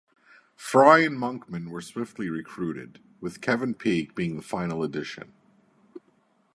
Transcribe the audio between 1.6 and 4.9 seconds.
were swiftly recruited, with Kevin Peek being the final